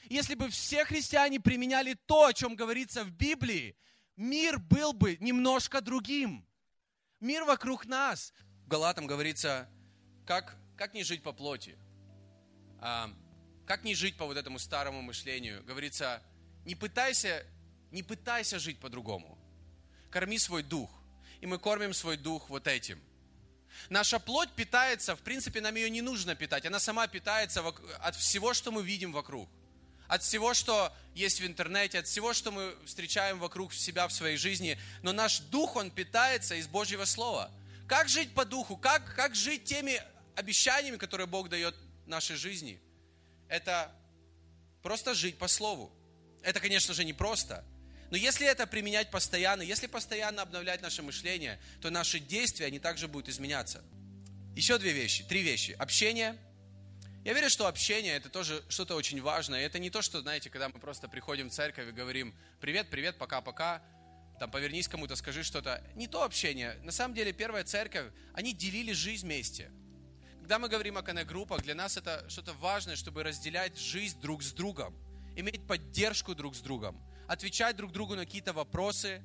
[0.09, 3.75] если бы все христиане применяли то, о чем говорится в Библии,
[4.15, 6.47] мир был бы немножко другим.
[7.19, 8.33] Мир вокруг нас.
[8.65, 9.69] В Галатам говорится,
[10.25, 11.77] как, как не жить по плоти,
[12.79, 13.09] а,
[13.65, 15.63] как не жить по вот этому старому мышлению.
[15.63, 16.21] Говорится,
[16.65, 17.45] не пытайся,
[17.91, 19.37] не пытайся жить по-другому.
[20.09, 20.91] Корми свой дух.
[21.41, 23.01] И мы кормим свой дух вот этим.
[23.89, 26.65] Наша плоть питается, в принципе, нам ее не нужно питать.
[26.65, 27.63] Она сама питается
[27.99, 29.49] от всего, что мы видим вокруг.
[30.07, 34.37] От всего, что есть в интернете, от всего, что мы встречаем вокруг себя в своей
[34.37, 34.79] жизни.
[35.01, 37.51] Но наш дух, он питается из Божьего Слова.
[37.87, 38.77] Как жить по духу?
[38.77, 40.01] Как, как жить теми
[40.35, 42.79] обещаниями, которые Бог дает нашей жизни?
[43.49, 43.91] Это
[44.81, 45.91] просто жить по Слову.
[46.41, 47.65] Это, конечно же, не просто–
[48.09, 53.07] но если это применять постоянно, если постоянно обновлять наше мышление, то наши действия, они также
[53.07, 53.83] будут изменяться.
[54.55, 55.71] Еще две вещи, три вещи.
[55.71, 56.37] Общение.
[57.25, 59.65] Я верю, что общение это тоже что-то очень важное.
[59.65, 63.17] Это не то, что, знаете, когда мы просто приходим в церковь и говорим привет, привет,
[63.17, 63.83] пока-пока,
[64.39, 65.83] там повернись кому-то, скажи что-то.
[65.95, 66.75] Не то общение.
[66.83, 69.69] На самом деле первая церковь, они делили жизнь вместе.
[70.39, 74.53] Когда мы говорим о коннект-группах, для нас это что-то важное, чтобы разделять жизнь друг с
[74.53, 74.97] другом,
[75.35, 79.21] иметь поддержку друг с другом отвечать друг другу на какие-то вопросы.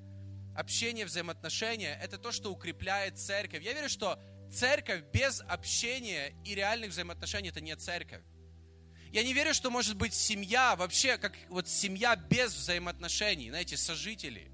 [0.56, 3.62] Общение, взаимоотношения– это то, что укрепляет церковь.
[3.62, 4.20] Я верю, что
[4.52, 8.22] церковь без общения и реальных взаимоотношений– это не церковь.
[9.12, 14.50] Я не верю, что может быть семья, вообще, как вот семья без взаимоотношений, знаете, сожители.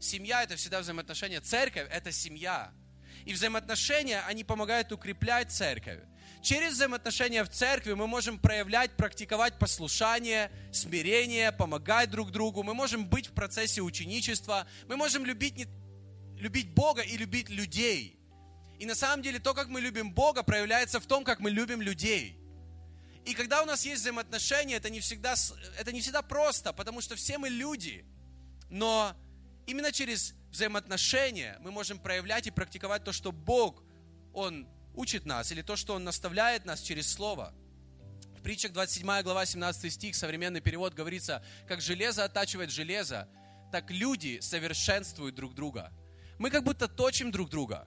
[0.00, 1.40] Семья– это всегда взаимоотношения.
[1.40, 2.72] Церковь– это семья.
[3.24, 6.00] И взаимоотношения, они помогают укреплять церковь.
[6.42, 12.62] Через взаимоотношения в церкви мы можем проявлять, практиковать послушание, смирение, помогать друг другу.
[12.62, 14.66] Мы можем быть в процессе ученичества.
[14.86, 15.66] Мы можем любить, не,
[16.38, 18.18] любить Бога и любить людей.
[18.78, 21.82] И на самом деле то, как мы любим Бога, проявляется в том, как мы любим
[21.82, 22.38] людей.
[23.24, 25.34] И когда у нас есть взаимоотношения, это не всегда,
[25.78, 28.04] это не всегда просто, потому что все мы люди.
[28.70, 29.14] Но
[29.66, 33.82] именно через взаимоотношения мы можем проявлять и практиковать то, что Бог,
[34.32, 37.54] Он учит нас, или то, что Он наставляет нас через Слово.
[38.36, 43.28] В притчах 27 глава 17 стих, современный перевод говорится, как железо оттачивает железо,
[43.72, 45.92] так люди совершенствуют друг друга.
[46.38, 47.86] Мы как будто точим друг друга.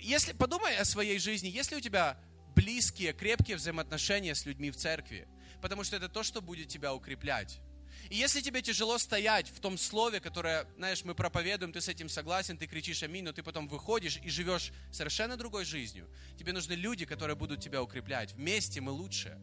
[0.00, 2.18] Если подумай о своей жизни, если у тебя
[2.54, 5.26] близкие, крепкие взаимоотношения с людьми в церкви,
[5.60, 7.60] потому что это то, что будет тебя укреплять.
[8.10, 12.08] И если тебе тяжело стоять в том слове, которое, знаешь, мы проповедуем, ты с этим
[12.08, 16.72] согласен, ты кричишь аминь, но ты потом выходишь и живешь совершенно другой жизнью, тебе нужны
[16.72, 18.32] люди, которые будут тебя укреплять.
[18.32, 19.38] Вместе мы лучше.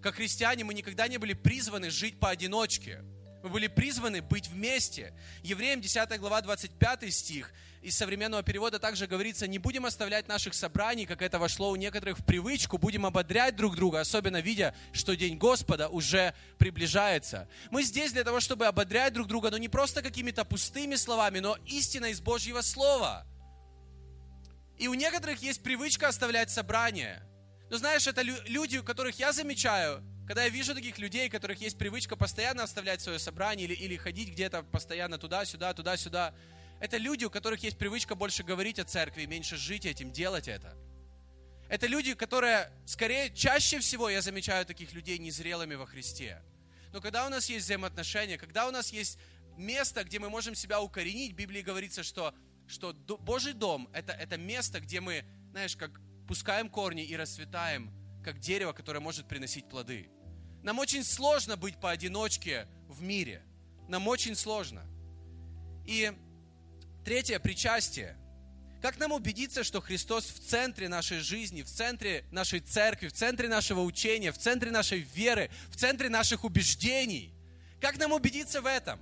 [0.00, 3.02] Как христиане мы никогда не были призваны жить поодиночке.
[3.44, 5.12] Мы были призваны быть вместе.
[5.42, 7.52] Евреям 10 глава 25 стих
[7.82, 12.18] из современного перевода также говорится, не будем оставлять наших собраний, как это вошло у некоторых
[12.18, 17.46] в привычку, будем ободрять друг друга, особенно видя, что День Господа уже приближается.
[17.70, 21.58] Мы здесь для того, чтобы ободрять друг друга, но не просто какими-то пустыми словами, но
[21.66, 23.26] истиной из Божьего Слова.
[24.78, 27.22] И у некоторых есть привычка оставлять собрания.
[27.68, 31.60] Но знаешь, это люди, у которых я замечаю, когда я вижу таких людей, у которых
[31.60, 36.34] есть привычка постоянно оставлять свое собрание или, или ходить где-то постоянно туда-сюда, туда-сюда,
[36.80, 40.76] это люди, у которых есть привычка больше говорить о церкви, меньше жить этим, делать это.
[41.68, 46.42] Это люди, которые, скорее, чаще всего я замечаю таких людей незрелыми во Христе.
[46.92, 49.18] Но когда у нас есть взаимоотношения, когда у нас есть
[49.56, 52.34] место, где мы можем себя укоренить, в Библии говорится, что,
[52.66, 55.90] что Божий дом это, это место, где мы, знаешь, как
[56.28, 57.92] пускаем корни и расцветаем,
[58.24, 60.08] как дерево, которое может приносить плоды.
[60.62, 63.42] Нам очень сложно быть поодиночке в мире.
[63.88, 64.82] Нам очень сложно.
[65.86, 66.12] И
[67.04, 68.16] третье, причастие.
[68.80, 73.48] Как нам убедиться, что Христос в центре нашей жизни, в центре нашей церкви, в центре
[73.48, 77.34] нашего учения, в центре нашей веры, в центре наших убеждений?
[77.80, 79.00] Как нам убедиться в этом?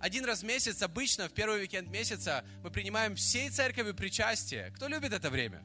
[0.00, 4.70] Один раз в месяц, обычно в первый уикенд месяца, мы принимаем всей церковью причастие.
[4.76, 5.62] Кто любит это время?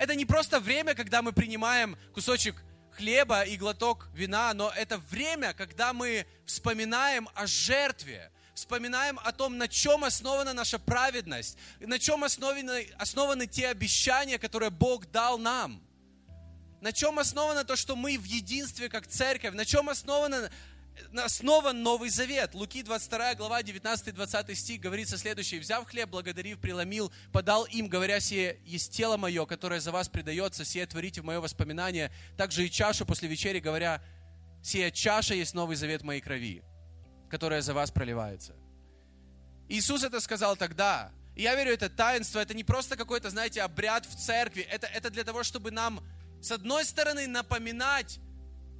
[0.00, 2.56] Это не просто время, когда мы принимаем кусочек
[2.92, 9.58] хлеба и глоток вина, но это время, когда мы вспоминаем о жертве, вспоминаем о том,
[9.58, 15.82] на чем основана наша праведность, на чем основаны, основаны те обещания, которые Бог дал нам.
[16.80, 20.50] На чем основано то, что мы в единстве как церковь, на чем основано
[21.16, 22.54] основан Новый Завет.
[22.54, 25.60] Луки 22 глава 19-20 стих говорится следующее.
[25.60, 30.64] «Взяв хлеб, благодарив, преломил, подал им, говоря, сие есть тело мое, которое за вас предается,
[30.64, 32.12] сие творите в мое воспоминание.
[32.36, 34.02] Также и чашу после вечери, говоря,
[34.62, 36.62] сия чаша есть Новый Завет моей крови,
[37.30, 38.54] которая за вас проливается».
[39.68, 41.12] Иисус это сказал тогда.
[41.36, 44.62] Я верю, это таинство, это не просто какой-то, знаете, обряд в церкви.
[44.62, 46.02] Это, это для того, чтобы нам,
[46.42, 48.18] с одной стороны, напоминать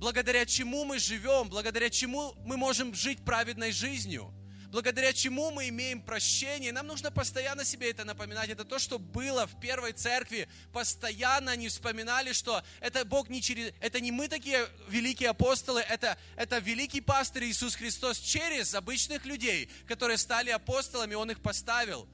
[0.00, 4.32] благодаря чему мы живем, благодаря чему мы можем жить праведной жизнью,
[4.70, 6.72] благодаря чему мы имеем прощение.
[6.72, 8.48] Нам нужно постоянно себе это напоминать.
[8.48, 10.48] Это то, что было в первой церкви.
[10.72, 13.74] Постоянно они вспоминали, что это Бог не через...
[13.80, 19.68] Это не мы такие великие апостолы, это, это великий пастырь Иисус Христос через обычных людей,
[19.86, 22.08] которые стали апостолами, Он их поставил.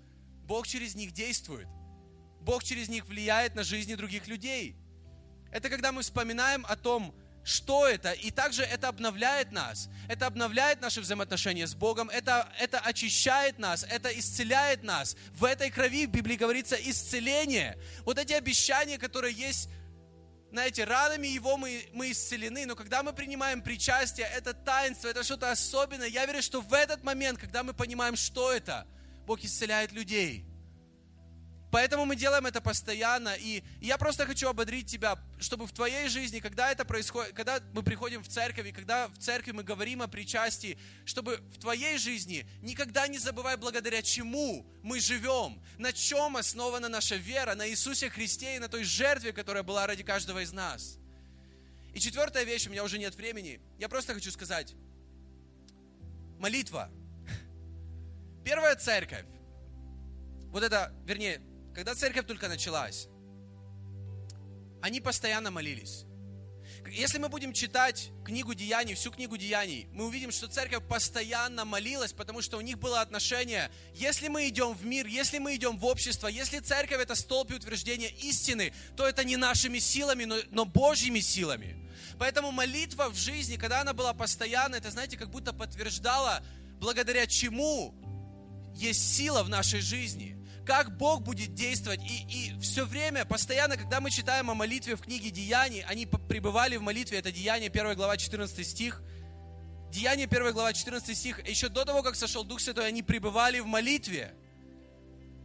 [0.44, 1.68] Бог через них действует.
[2.40, 4.76] Бог через них влияет на жизни других людей.
[5.52, 7.14] Это когда мы вспоминаем о том,
[7.46, 8.10] что это.
[8.10, 9.88] И также это обновляет нас.
[10.08, 12.10] Это обновляет наши взаимоотношения с Богом.
[12.10, 13.86] Это, это очищает нас.
[13.88, 15.16] Это исцеляет нас.
[15.32, 17.78] В этой крови в Библии говорится исцеление.
[18.04, 19.68] Вот эти обещания, которые есть
[20.50, 25.50] знаете, ранами Его мы, мы исцелены, но когда мы принимаем причастие, это таинство, это что-то
[25.50, 26.08] особенное.
[26.08, 28.86] Я верю, что в этот момент, когда мы понимаем, что это,
[29.26, 30.46] Бог исцеляет людей.
[31.76, 33.36] Поэтому мы делаем это постоянно.
[33.38, 37.82] И я просто хочу ободрить тебя, чтобы в твоей жизни, когда это происходит, когда мы
[37.82, 42.48] приходим в церковь, и когда в церкви мы говорим о причастии, чтобы в твоей жизни
[42.62, 48.56] никогда не забывай, благодаря чему мы живем, на чем основана наша вера, на Иисусе Христе
[48.56, 50.96] и на той жертве, которая была ради каждого из нас.
[51.92, 54.72] И четвертая вещь, у меня уже нет времени, я просто хочу сказать,
[56.38, 56.90] молитва.
[58.46, 59.26] Первая церковь,
[60.52, 61.42] вот это, вернее,
[61.76, 63.06] когда церковь только началась,
[64.80, 66.06] они постоянно молились.
[66.90, 72.14] Если мы будем читать книгу Деяний, всю книгу Деяний, мы увидим, что церковь постоянно молилась,
[72.14, 75.84] потому что у них было отношение, если мы идем в мир, если мы идем в
[75.84, 80.64] общество, если церковь это столб и утверждение истины, то это не нашими силами, но, но
[80.64, 81.76] Божьими силами.
[82.18, 86.42] Поэтому молитва в жизни, когда она была постоянна, это, знаете, как будто подтверждала,
[86.80, 87.94] благодаря чему
[88.74, 90.36] есть сила в нашей жизни
[90.66, 92.00] как Бог будет действовать.
[92.02, 96.76] И, и все время, постоянно, когда мы читаем о молитве в книге Деяний, они пребывали
[96.76, 99.00] в молитве, это Деяние 1 глава 14 стих.
[99.90, 101.48] Деяние 1 глава 14 стих.
[101.48, 104.34] Еще до того, как сошел Дух Святой, они пребывали в молитве.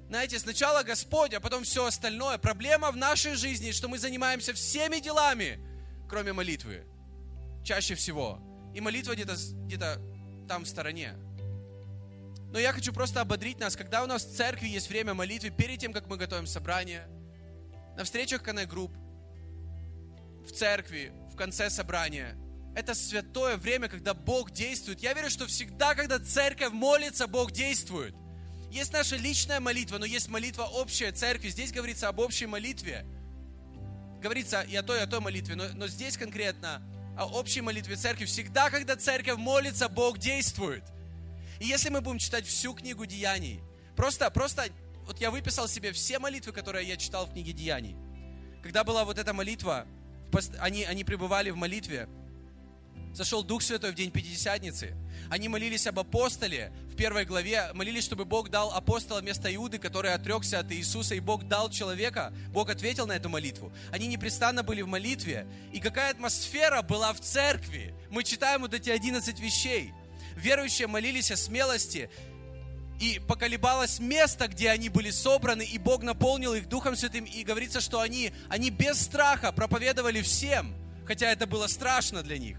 [0.09, 2.38] Знаете, сначала Господь, а потом все остальное.
[2.38, 5.59] Проблема в нашей жизни, что мы занимаемся всеми делами,
[6.09, 6.84] кроме молитвы.
[7.63, 8.41] Чаще всего.
[8.74, 11.15] И молитва где-то где там в стороне.
[12.52, 15.80] Но я хочу просто ободрить нас, когда у нас в церкви есть время молитвы, перед
[15.80, 17.08] тем, как мы готовим собрание,
[17.95, 18.91] на встречах Group,
[20.45, 22.38] в церкви, в конце собрания.
[22.76, 25.02] Это святое время, когда Бог действует.
[25.02, 28.16] Я верю, что всегда, когда церковь молится, Бог действует.
[28.70, 31.49] Есть наша личная молитва, но есть молитва общая церкви.
[31.49, 33.06] Здесь говорится об общей молитве.
[34.22, 36.82] Говорится и о той, и о той молитве, но, но здесь конкретно
[37.18, 38.26] о общей молитве церкви.
[38.26, 40.84] Всегда, когда церковь молится, Бог действует.
[41.62, 43.59] И если мы будем читать всю книгу Деяний,
[43.95, 44.66] просто, просто,
[45.05, 47.95] вот я выписал себе все молитвы, которые я читал в книге Деяний.
[48.64, 49.86] Когда была вот эта молитва,
[50.57, 52.09] они, они пребывали в молитве,
[53.14, 54.95] Зашел Дух Святой в день Пятидесятницы.
[55.30, 60.14] Они молились об апостоле в первой главе, молились, чтобы Бог дал апостола вместо Иуды, который
[60.14, 62.34] отрекся от Иисуса, и Бог дал человека.
[62.53, 63.72] Бог ответил на эту молитву.
[63.91, 65.45] Они непрестанно были в молитве.
[65.74, 67.93] И какая атмосфера была в церкви.
[68.09, 69.93] Мы читаем вот эти 11 вещей.
[70.42, 72.10] Верующие молились о смелости,
[73.00, 77.82] и поколебалось место, где они были собраны, и Бог наполнил их Духом Святым, и говорится,
[77.82, 80.76] что они, они без страха проповедовали всем,
[81.06, 82.58] хотя это было страшно для них.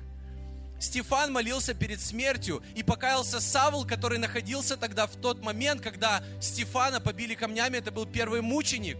[0.80, 7.00] Стефан молился перед смертью и покаялся Савл, который находился тогда в тот момент, когда Стефана
[7.00, 7.76] побили камнями.
[7.76, 8.98] Это был первый мученик,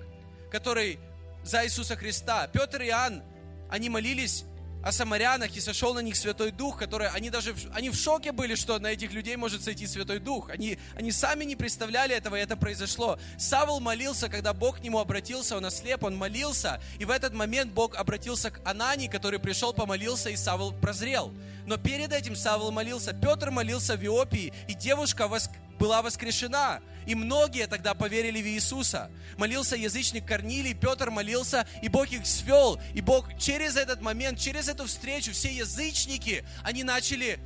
[0.51, 1.01] который
[1.43, 2.47] за Иисуса Христа.
[2.47, 3.22] Петр и Иоанн,
[3.68, 4.45] они молились
[4.83, 8.55] о самарянах, и сошел на них Святой Дух, которые, они даже, они в шоке были,
[8.55, 10.51] что на этих людей может сойти Святой Дух.
[10.51, 13.18] Они, они сами не представляли этого, и это произошло.
[13.39, 17.72] Савл молился, когда Бог к нему обратился, он ослеп, он молился, и в этот момент
[17.72, 21.33] Бог обратился к Анани, который пришел, помолился, и Савл прозрел.
[21.66, 25.51] Но перед этим Савл молился, Петр молился в Иопии, и девушка воск
[25.83, 26.80] была воскрешена.
[27.07, 29.11] И многие тогда поверили в Иисуса.
[29.37, 32.80] Молился язычник Корнилий, Петр молился, и Бог их свел.
[32.95, 37.41] И Бог через этот момент, через эту встречу, все язычники, они начали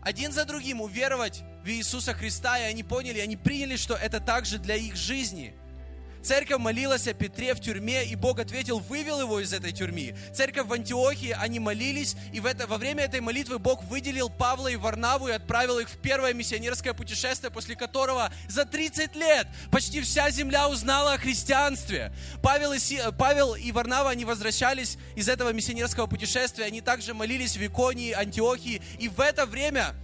[0.00, 4.58] один за другим уверовать в Иисуса Христа, и они поняли, они приняли, что это также
[4.58, 5.54] для их жизни–
[6.24, 10.16] Церковь молилась о Петре в тюрьме, и Бог ответил, вывел его из этой тюрьмы.
[10.32, 14.68] Церковь в Антиохии, они молились, и в это, во время этой молитвы Бог выделил Павла
[14.68, 20.00] и Варнаву и отправил их в первое миссионерское путешествие, после которого за 30 лет почти
[20.00, 22.10] вся земля узнала о христианстве.
[22.42, 27.58] Павел и, Си, Павел и Варнава, они возвращались из этого миссионерского путешествия, они также молились
[27.58, 29.94] в Иконии, Антиохии, и в это время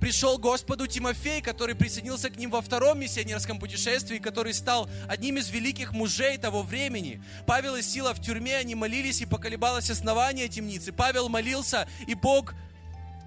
[0.00, 5.48] пришел Господу Тимофей, который присоединился к ним во втором миссионерском путешествии, который стал одним из
[5.50, 7.22] великих мужей того времени.
[7.46, 10.92] Павел и Сила в тюрьме, они молились, и поколебалось основание темницы.
[10.92, 12.54] Павел молился, и Бог,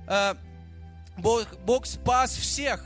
[0.08, 0.36] э,
[1.18, 2.86] Бог, Бог спас всех.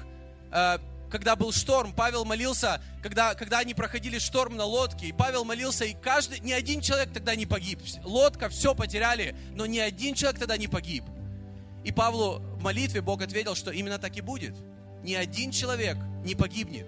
[0.52, 0.78] Э,
[1.14, 5.86] когда был шторм, Павел молился, когда, когда они проходили шторм на лодке, и Павел молился,
[5.86, 7.80] и каждый, ни один человек тогда не погиб.
[8.04, 11.04] Лодка, все потеряли, но ни один человек тогда не погиб.
[11.84, 14.56] И Павлу в молитве Бог ответил, что именно так и будет.
[15.04, 16.88] Ни один человек не погибнет.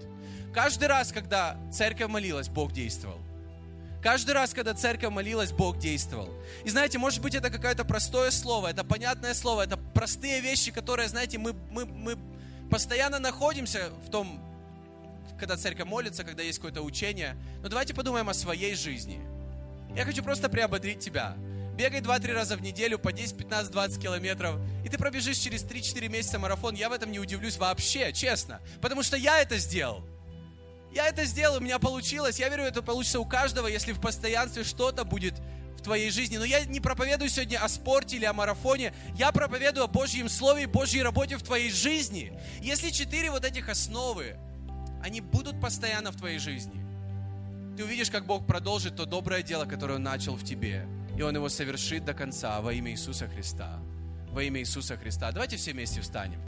[0.53, 3.19] Каждый раз, когда церковь молилась, Бог действовал.
[4.01, 6.29] Каждый раз, когда церковь молилась, Бог действовал.
[6.63, 11.09] И знаете, может быть, это какое-то простое слово, это понятное слово, это простые вещи, которые,
[11.09, 12.17] знаете, мы, мы, мы
[12.69, 14.39] постоянно находимся в том,
[15.39, 17.35] когда церковь молится, когда есть какое-то учение.
[17.61, 19.19] Но давайте подумаем о своей жизни.
[19.95, 21.35] Я хочу просто приободрить тебя.
[21.75, 24.55] Бегай 2-3 раза в неделю по 10, 15, 20 километров,
[24.85, 26.73] и ты пробежишь через 3-4 месяца марафон.
[26.73, 28.61] Я в этом не удивлюсь вообще, честно.
[28.81, 30.05] Потому что я это сделал.
[30.93, 32.39] Я это сделал, у меня получилось.
[32.39, 35.33] Я верю, это получится у каждого, если в постоянстве что-то будет
[35.77, 36.37] в твоей жизни.
[36.37, 38.93] Но я не проповедую сегодня о спорте или о марафоне.
[39.17, 42.31] Я проповедую о Божьем Слове и Божьей работе в твоей жизни.
[42.61, 44.37] Если четыре вот этих основы,
[45.03, 46.81] они будут постоянно в твоей жизни,
[47.75, 50.87] ты увидишь, как Бог продолжит то доброе дело, которое Он начал в тебе
[51.17, 53.79] и Он его совершит до конца во имя Иисуса Христа.
[54.31, 55.31] Во имя Иисуса Христа.
[55.31, 56.41] Давайте все вместе встанем.